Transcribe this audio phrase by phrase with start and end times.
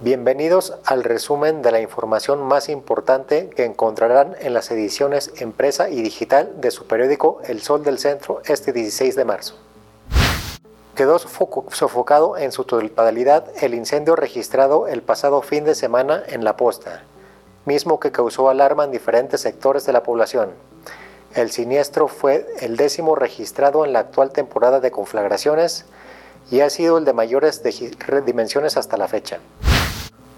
[0.00, 6.02] Bienvenidos al resumen de la información más importante que encontrarán en las ediciones impresa y
[6.02, 9.56] digital de su periódico El Sol del Centro este 16 de marzo.
[10.94, 16.56] Quedó sofocado en su totalidad el incendio registrado el pasado fin de semana en La
[16.56, 17.02] Posta,
[17.64, 20.50] mismo que causó alarma en diferentes sectores de la población.
[21.34, 25.86] El siniestro fue el décimo registrado en la actual temporada de conflagraciones
[26.52, 27.64] y ha sido el de mayores
[28.24, 29.40] dimensiones hasta la fecha.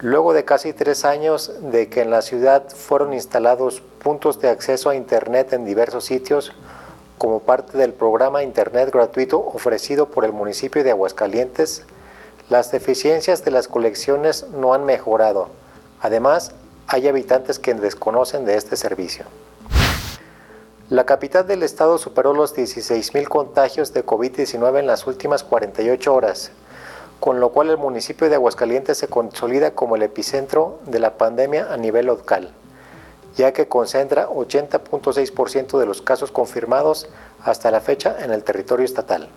[0.00, 4.90] Luego de casi tres años de que en la ciudad fueron instalados puntos de acceso
[4.90, 6.52] a Internet en diversos sitios,
[7.16, 11.84] como parte del programa Internet gratuito ofrecido por el municipio de Aguascalientes,
[12.50, 15.48] las deficiencias de las colecciones no han mejorado.
[16.00, 16.52] Además,
[16.86, 19.24] hay habitantes que desconocen de este servicio.
[20.90, 26.52] La capital del estado superó los 16.000 contagios de COVID-19 en las últimas 48 horas,
[27.20, 31.72] con lo cual el municipio de Aguascalientes se consolida como el epicentro de la pandemia
[31.72, 32.52] a nivel local,
[33.36, 37.08] ya que concentra 80.6% de los casos confirmados
[37.42, 39.28] hasta la fecha en el territorio estatal.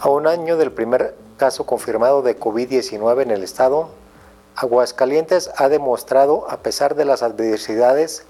[0.00, 3.88] A un año del primer caso confirmado de COVID-19 en el estado,
[4.56, 8.24] Aguascalientes ha demostrado, a pesar de las adversidades,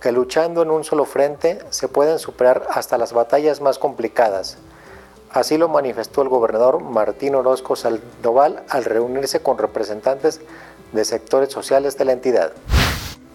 [0.00, 4.58] que luchando en un solo frente se pueden superar hasta las batallas más complicadas,
[5.38, 10.40] Así lo manifestó el gobernador Martín Orozco Saldoval al reunirse con representantes
[10.90, 12.50] de sectores sociales de la entidad.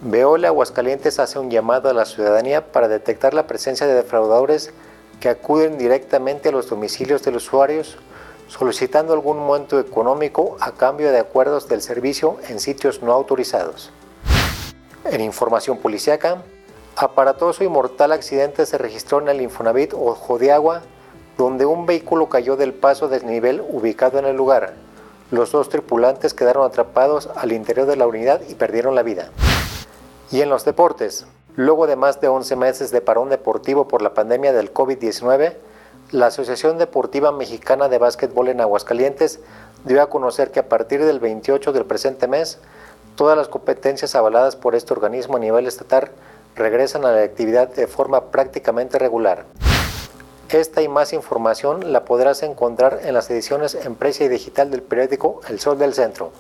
[0.02, 4.74] Veole Aguascalientes hace un llamado a la ciudadanía para detectar la presencia de defraudadores
[5.22, 7.98] que acuden directamente a los domicilios de los usuarios
[8.50, 13.92] solicitando algún monto económico a cambio de acuerdos del servicio en sitios no autorizados.
[15.06, 16.44] En información policiaca,
[16.98, 20.82] aparatoso y mortal accidente se registró en el Infonavit Ojo de Agua
[21.38, 24.74] donde un vehículo cayó del paso desnivel ubicado en el lugar.
[25.32, 29.30] Los dos tripulantes quedaron atrapados al interior de la unidad y perdieron la vida.
[30.32, 31.26] Y en los deportes,
[31.56, 35.56] luego de más de 11 meses de parón deportivo por la pandemia del COVID-19,
[36.12, 39.40] la Asociación Deportiva Mexicana de Básquetbol en Aguascalientes
[39.86, 42.60] dio a conocer que a partir del 28 del presente mes,
[43.16, 46.12] todas las competencias avaladas por este organismo a nivel estatal
[46.56, 49.46] regresan a la actividad de forma prácticamente regular.
[50.50, 55.42] Esta y más información la podrás encontrar en las ediciones Empresa y Digital del periódico
[55.50, 56.32] El Sol del Centro.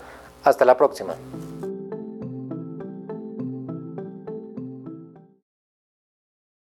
[0.44, 1.16] Hasta la próxima.